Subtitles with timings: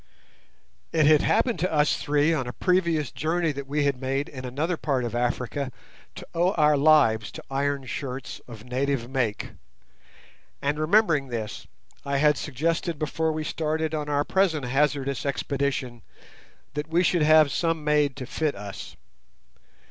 [0.91, 4.45] It had happened to us three on a previous journey that we had made in
[4.45, 5.71] another part of Africa
[6.15, 9.51] to owe our lives to iron shirts of native make,
[10.59, 11.67] and remembering this,
[12.03, 16.01] I had suggested before we started on our present hazardous expedition
[16.73, 18.95] that we should have some made to fit us.